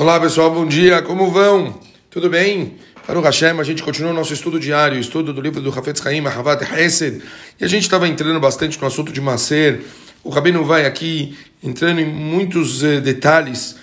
Olá 0.00 0.18
pessoal, 0.18 0.50
bom 0.50 0.64
dia, 0.64 1.02
como 1.02 1.30
vão? 1.30 1.78
Tudo 2.10 2.30
bem? 2.30 2.76
Para 3.06 3.18
o 3.18 3.22
Hashem, 3.22 3.60
a 3.60 3.62
gente 3.62 3.82
continua 3.82 4.12
o 4.12 4.14
nosso 4.14 4.32
estudo 4.32 4.58
diário, 4.58 4.98
estudo 4.98 5.30
do 5.30 5.42
livro 5.42 5.60
do 5.60 5.68
Hafetz 5.68 6.06
Haim, 6.06 6.26
Havat 6.26 6.62
Hesed, 6.62 7.22
e 7.60 7.64
a 7.66 7.68
gente 7.68 7.82
estava 7.82 8.08
entrando 8.08 8.40
bastante 8.40 8.80
no 8.80 8.86
assunto 8.86 9.12
de 9.12 9.20
Maser. 9.20 9.82
O 10.24 10.30
Rabino 10.30 10.64
vai 10.64 10.86
aqui 10.86 11.36
entrando 11.62 12.00
em 12.00 12.06
muitos 12.06 12.82
eh, 12.82 12.98
detalhes, 12.98 13.76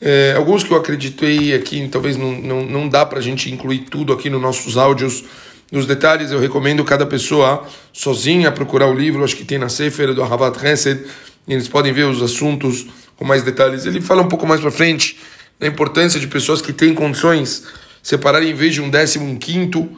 eh, 0.00 0.32
alguns 0.36 0.62
que 0.62 0.70
eu 0.70 0.76
acreditei 0.76 1.52
aqui, 1.52 1.88
talvez 1.90 2.16
não, 2.16 2.30
não, 2.40 2.64
não 2.64 2.88
dá 2.88 3.04
para 3.04 3.18
a 3.18 3.22
gente 3.22 3.52
incluir 3.52 3.80
tudo 3.80 4.12
aqui 4.12 4.30
nos 4.30 4.40
nossos 4.40 4.76
áudios. 4.76 5.24
Nos 5.72 5.86
detalhes, 5.86 6.30
eu 6.30 6.38
recomendo 6.38 6.84
cada 6.84 7.04
pessoa 7.04 7.66
sozinha 7.92 8.52
procurar 8.52 8.86
o 8.86 8.94
livro, 8.94 9.24
acho 9.24 9.34
que 9.34 9.44
tem 9.44 9.58
na 9.58 9.68
Sefer 9.68 10.14
do 10.14 10.22
Havat 10.22 10.64
Hesed, 10.64 11.04
e 11.48 11.52
eles 11.52 11.66
podem 11.66 11.92
ver 11.92 12.04
os 12.04 12.22
assuntos 12.22 12.86
com 13.16 13.24
mais 13.24 13.42
detalhes. 13.42 13.86
Ele 13.86 14.00
fala 14.00 14.22
um 14.22 14.28
pouco 14.28 14.46
mais 14.46 14.60
para 14.60 14.70
frente 14.70 15.16
da 15.58 15.66
importância 15.66 16.20
de 16.20 16.26
pessoas 16.26 16.60
que 16.62 16.72
têm 16.72 16.94
condições 16.94 17.64
separar 18.02 18.42
em 18.42 18.54
vez 18.54 18.74
de 18.74 18.80
um 18.80 18.88
décimo, 18.88 19.26
um 19.26 19.36
quinto, 19.36 19.88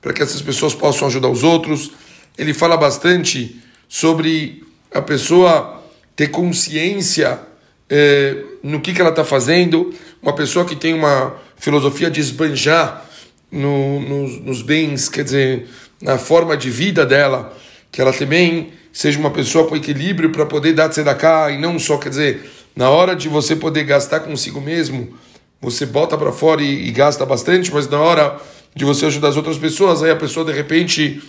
para 0.00 0.12
que 0.12 0.22
essas 0.22 0.42
pessoas 0.42 0.74
possam 0.74 1.08
ajudar 1.08 1.28
os 1.28 1.42
outros. 1.42 1.90
Ele 2.36 2.54
fala 2.54 2.76
bastante 2.76 3.60
sobre 3.88 4.62
a 4.92 5.02
pessoa 5.02 5.82
ter 6.14 6.28
consciência 6.28 7.40
eh, 7.88 8.36
no 8.62 8.80
que, 8.80 8.92
que 8.92 9.00
ela 9.00 9.10
está 9.10 9.24
fazendo, 9.24 9.92
uma 10.22 10.34
pessoa 10.34 10.64
que 10.64 10.76
tem 10.76 10.94
uma 10.94 11.34
filosofia 11.56 12.10
de 12.10 12.20
esbanjar 12.20 13.04
no, 13.50 14.00
nos 14.00 14.62
bens, 14.62 15.08
quer 15.08 15.24
dizer, 15.24 15.68
na 16.00 16.18
forma 16.18 16.56
de 16.56 16.70
vida 16.70 17.06
dela, 17.06 17.56
que 17.90 18.00
ela 18.00 18.12
também 18.12 18.72
seja 18.96 19.18
uma 19.18 19.30
pessoa 19.30 19.68
com 19.68 19.76
equilíbrio 19.76 20.30
para 20.30 20.46
poder 20.46 20.72
dar 20.72 20.88
tzedakah 20.88 21.50
e 21.50 21.58
não 21.58 21.78
só, 21.78 21.98
quer 21.98 22.08
dizer, 22.08 22.50
na 22.74 22.88
hora 22.88 23.14
de 23.14 23.28
você 23.28 23.54
poder 23.54 23.84
gastar 23.84 24.20
consigo 24.20 24.58
mesmo, 24.58 25.12
você 25.60 25.84
bota 25.84 26.16
para 26.16 26.32
fora 26.32 26.62
e, 26.62 26.88
e, 26.88 26.90
gasta 26.92 27.26
bastante, 27.26 27.70
mas 27.74 27.86
na 27.90 28.00
hora 28.00 28.40
de 28.74 28.86
você 28.86 29.04
ajudar 29.04 29.28
as 29.28 29.36
outras 29.36 29.58
pessoas, 29.58 30.02
aí 30.02 30.10
a 30.10 30.16
pessoa 30.16 30.46
de 30.46 30.52
repente 30.52 31.22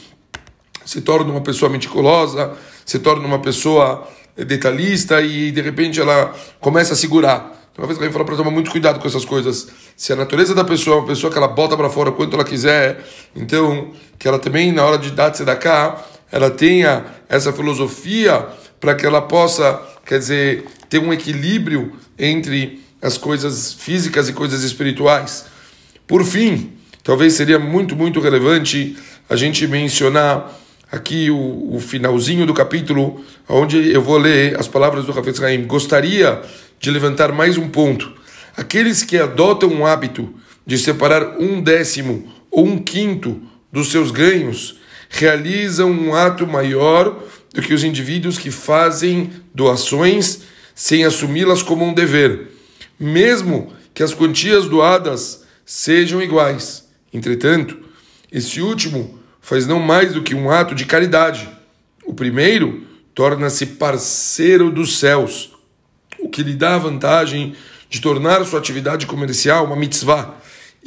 se 0.86 1.02
torna 1.02 1.30
uma 1.30 1.42
pessoa 1.42 1.70
meticulosa, 1.70 2.54
se 2.86 3.00
torna 3.00 3.28
uma 3.28 3.40
pessoa 3.40 4.08
detalhista 4.38 5.22
e 5.22 5.52
de 5.52 5.60
repente 5.60 6.00
ela 6.00 6.34
começa 6.62 6.94
a 6.94 6.96
segurar. 6.96 7.54
Então, 7.74 7.84
uma 7.84 7.88
vez 7.88 7.98
que 7.98 8.06
gente 8.06 8.14
fala 8.14 8.24
para 8.24 8.38
tomar 8.38 8.50
muito 8.52 8.72
cuidado 8.72 8.98
com 9.02 9.08
essas 9.08 9.26
coisas. 9.26 9.68
Se 9.98 10.14
a 10.14 10.16
natureza 10.16 10.56
da 10.56 10.64
pessoa 10.64 10.96
é 10.96 11.00
uma 11.00 11.08
pessoa 11.08 11.30
que 11.30 11.38
ela 11.38 11.50
bota 11.50 11.76
para 11.76 11.90
fora 11.90 12.14
quanto 12.14 12.34
ela 12.34 12.46
quiser, 12.46 13.04
então 13.36 13.92
que 14.18 14.26
ela 14.26 14.40
também 14.40 14.72
na 14.72 14.86
hora 14.86 14.98
de 14.98 15.12
dar 15.12 15.32
cá, 15.58 16.02
ela 16.32 16.50
tenha 16.50 17.06
essa 17.30 17.54
filosofia 17.54 18.46
para 18.80 18.96
que 18.96 19.06
ela 19.06 19.22
possa, 19.22 19.82
quer 20.06 20.20
dizer, 20.20 20.66
ter 20.90 21.00
um 21.00 21.14
equilíbrio 21.14 21.94
entre 22.18 22.82
as 23.02 23.18
coisas 23.18 23.74
físicas 23.74 24.30
e 24.30 24.34
coisas 24.34 24.64
espirituais. 24.64 25.46
Por 26.06 26.24
fim, 26.24 26.74
talvez 27.04 27.34
seria 27.34 27.60
muito, 27.60 27.96
muito 27.96 28.20
relevante 28.20 28.98
a 29.30 29.36
gente 29.36 29.68
mencionar 29.68 30.58
aqui 30.92 31.30
o, 31.30 31.76
o 31.76 31.80
finalzinho 31.80 32.46
do 32.46 32.54
capítulo, 32.54 33.24
onde 33.48 33.92
eu 33.92 34.02
vou 34.02 34.18
ler 34.18 34.60
as 34.60 34.68
palavras 34.68 35.06
do 35.06 35.12
Rafael 35.12 35.46
Haim. 35.46 35.66
Gostaria 35.66 36.42
de 36.80 36.92
levantar 36.92 37.32
mais 37.32 37.58
um 37.58 37.70
ponto. 37.70 38.14
Aqueles 38.56 39.04
que 39.04 39.18
adotam 39.18 39.70
o 39.70 39.86
hábito 39.86 40.34
de 40.66 40.78
separar 40.78 41.38
um 41.40 41.62
décimo 41.62 42.32
ou 42.50 42.66
um 42.66 42.78
quinto 42.78 43.42
dos 43.72 43.92
seus 43.92 44.12
ganhos 44.12 44.78
realizam 45.10 45.92
um 45.92 46.14
ato 46.14 46.46
maior 46.46 47.24
do 47.54 47.62
que 47.62 47.74
os 47.74 47.84
indivíduos 47.84 48.38
que 48.38 48.52
fazem 48.52 49.32
doações 49.54 50.42
sem 50.76 51.04
assumi-las 51.04 51.64
como 51.64 51.84
um 51.86 51.94
dever, 51.94 52.52
mesmo 53.00 53.74
que 53.94 54.04
as 54.04 54.14
quantias 54.14 54.68
doadas 54.68 55.44
sejam 55.66 56.22
iguais. 56.22 56.88
Entretanto, 57.12 57.78
esse 58.32 58.62
último 58.62 59.20
faz 59.42 59.66
não 59.66 59.80
mais 59.80 60.14
do 60.14 60.22
que 60.22 60.36
um 60.36 60.52
ato 60.52 60.76
de 60.76 60.86
caridade. 60.86 61.50
O 62.06 62.14
primeiro 62.14 62.86
torna-se 63.16 63.66
parceiro 63.66 64.70
dos 64.70 65.00
céus, 65.00 65.52
o 66.20 66.30
que 66.30 66.44
lhe 66.44 66.54
dá 66.54 66.76
a 66.76 66.80
vantagem 66.80 67.56
de 67.90 68.00
tornar 68.02 68.44
sua 68.46 68.60
atividade 68.60 69.08
comercial 69.08 69.66
uma 69.66 69.76
mitzvah. 69.76 70.36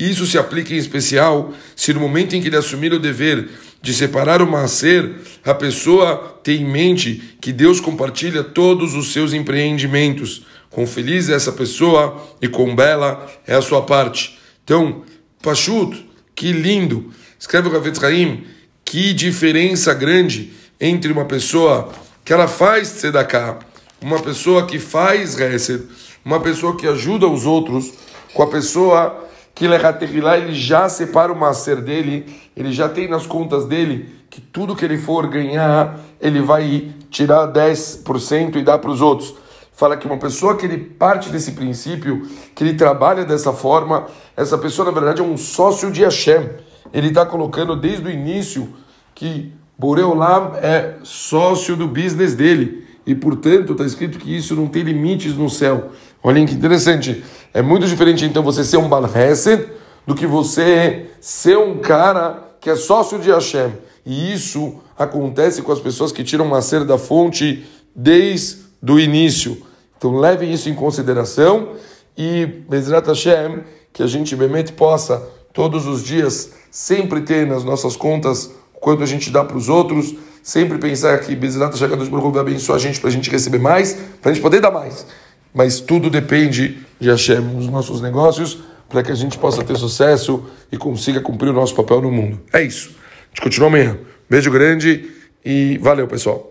Isso 0.01 0.27
se 0.27 0.39
aplica 0.39 0.73
em 0.73 0.79
especial 0.79 1.53
se 1.77 1.93
no 1.93 2.01
momento 2.01 2.35
em 2.35 2.41
que 2.41 2.49
ele 2.49 2.57
assumir 2.57 2.91
o 2.95 2.99
dever 2.99 3.51
de 3.83 3.93
separar 3.93 4.41
o 4.41 4.51
macer, 4.51 5.17
a 5.45 5.53
pessoa 5.53 6.41
tem 6.43 6.63
em 6.63 6.65
mente 6.65 7.37
que 7.39 7.53
Deus 7.53 7.81
compartilha 7.81 8.43
todos 8.43 8.95
os 8.95 9.13
seus 9.13 9.35
empreendimentos. 9.35 10.47
Com 10.71 10.87
feliz 10.87 11.29
é 11.29 11.35
essa 11.35 11.53
pessoa 11.53 12.19
e 12.41 12.49
com 12.49 12.75
bela 12.75 13.31
é 13.47 13.55
a 13.55 13.61
sua 13.61 13.83
parte. 13.83 14.39
Então, 14.65 15.03
Pachut, 15.43 16.07
que 16.35 16.51
lindo! 16.51 17.13
Escreve 17.39 17.69
o 17.69 18.07
Haim, 18.07 18.45
que 18.83 19.13
diferença 19.13 19.93
grande 19.93 20.51
entre 20.81 21.13
uma 21.13 21.27
pessoa 21.27 21.93
que 22.25 22.33
ela 22.33 22.49
faz 22.49 22.91
tzedakah, 22.91 23.59
uma 24.01 24.19
pessoa 24.19 24.67
que 24.67 24.79
faz 24.79 25.39
Hesed, 25.39 25.83
uma 26.25 26.41
pessoa 26.41 26.75
que 26.77 26.87
ajuda 26.87 27.27
os 27.27 27.45
outros, 27.45 27.93
com 28.33 28.43
a 28.43 28.47
pessoa 28.47 29.30
que 29.61 29.67
ele 29.67 30.55
já 30.55 30.89
separa 30.89 31.31
o 31.31 31.39
macer 31.39 31.83
dele, 31.83 32.25
ele 32.57 32.73
já 32.73 32.89
tem 32.89 33.07
nas 33.07 33.27
contas 33.27 33.67
dele 33.67 34.09
que 34.31 34.41
tudo 34.41 34.75
que 34.75 34.83
ele 34.83 34.97
for 34.97 35.27
ganhar, 35.27 36.01
ele 36.19 36.41
vai 36.41 36.91
tirar 37.11 37.47
10% 37.53 38.57
e 38.57 38.63
dar 38.63 38.79
para 38.79 38.91
os 38.91 39.03
outros. 39.03 39.35
Fala 39.71 39.99
que 39.99 40.07
uma 40.07 40.17
pessoa 40.17 40.57
que 40.57 40.65
ele 40.65 40.79
parte 40.79 41.29
desse 41.29 41.53
princípio, 41.53 42.27
que 42.55 42.65
ele 42.65 42.73
trabalha 42.73 43.23
dessa 43.23 43.53
forma, 43.53 44.07
essa 44.35 44.57
pessoa 44.57 44.87
na 44.87 44.99
verdade 44.99 45.21
é 45.21 45.25
um 45.25 45.37
sócio 45.37 45.91
de 45.91 46.05
Hashem. 46.05 46.49
Ele 46.91 47.09
está 47.09 47.27
colocando 47.27 47.77
desde 47.77 48.07
o 48.07 48.11
início 48.11 48.67
que 49.15 49.53
Boreolam 49.77 50.55
é 50.55 50.95
sócio 51.03 51.77
do 51.77 51.87
business 51.87 52.35
dele. 52.35 52.89
E 53.07 53.15
portanto 53.15 53.73
está 53.73 53.85
escrito 53.85 54.19
que 54.19 54.35
isso 54.35 54.57
não 54.57 54.69
tem 54.69 54.85
limites 54.85 55.35
no 55.35 55.51
céu. 55.51 55.91
Olhem 56.23 56.45
que 56.45 56.55
interessante. 56.55 57.25
É 57.53 57.63
muito 57.63 57.87
diferente 57.87 58.25
então 58.25 58.43
você 58.43 58.63
ser 58.63 58.77
um 58.77 58.89
Baal 58.89 59.05
do 60.07 60.15
que 60.15 60.27
você 60.27 61.07
ser 61.21 61.57
um 61.57 61.79
cara 61.79 62.57
que 62.61 62.69
é 62.69 62.77
sócio 62.77 63.19
de 63.19 63.31
Hashem. 63.31 63.73
E 64.05 64.33
isso 64.33 64.75
acontece 64.99 65.63
com 65.63 65.73
as 65.73 65.81
pessoas 65.81 66.13
que 66.13 66.23
tiram 66.23 66.47
uma 66.47 66.61
cera 66.61 66.85
da 66.85 66.99
fonte 66.99 67.67
desde 67.95 68.59
o 68.89 68.99
início. 68.99 69.63
Então 69.97 70.17
levem 70.17 70.53
isso 70.53 70.69
em 70.69 70.75
consideração 70.75 71.71
e 72.17 72.47
Bezrat 72.47 73.07
Hashem, 73.07 73.61
que 73.93 74.03
a 74.03 74.07
gente 74.07 74.37
bemet 74.37 74.73
possa 74.73 75.23
todos 75.53 75.87
os 75.87 76.03
dias 76.03 76.53
sempre 76.71 77.23
ter 77.23 77.47
nas 77.47 77.65
nossas 77.65 77.97
contas 77.97 78.51
quanto 78.75 79.03
a 79.03 79.07
gente 79.07 79.31
dá 79.31 79.45
para 79.45 79.57
os 79.57 79.69
outros, 79.69 80.15
sempre 80.43 80.79
pensar 80.79 81.19
que 81.21 81.35
Bezrat 81.35 81.73
Hashem 81.73 81.89
vai 82.31 82.41
abençoar 82.41 82.77
a 82.77 82.81
gente 82.81 83.01
para 83.01 83.09
a 83.09 83.13
gente 83.13 83.31
receber 83.31 83.59
mais, 83.59 83.95
para 84.21 84.31
a 84.31 84.35
gente 84.35 84.43
poder 84.43 84.61
dar 84.61 84.71
mais 84.71 85.07
mas 85.55 85.81
tudo 85.81 86.09
depende 86.09 86.79
de 86.99 87.09
Hashem 87.09 87.41
nos 87.41 87.67
nossos 87.67 88.01
negócios 88.01 88.59
para 88.89 89.03
que 89.03 89.13
a 89.13 89.15
gente 89.15 89.39
possa 89.39 89.65
ter 89.65 89.77
sucesso 89.77 90.45
e 90.71 90.77
consiga 90.77 91.21
cumprir 91.21 91.51
o 91.51 91.53
nosso 91.53 91.75
papel 91.75 92.03
no 92.03 92.11
mundo. 92.11 92.41
É 92.53 92.63
isso. 92.63 92.91
A 92.91 93.29
gente 93.29 93.41
continua 93.43 93.69
amanhã. 93.69 93.97
Beijo 94.29 94.51
grande 94.51 95.11
e 95.45 95.79
valeu, 95.79 96.07
pessoal. 96.07 96.49